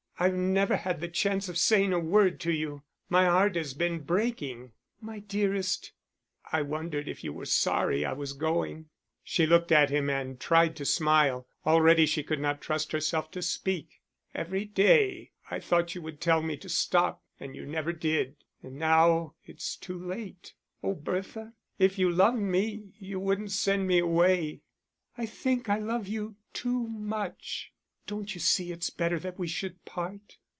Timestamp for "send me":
23.53-23.97